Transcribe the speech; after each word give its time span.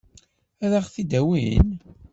Ad 0.63 0.73
ɣ-t-id-awin? 0.83 1.67